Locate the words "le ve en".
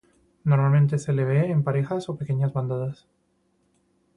1.13-1.63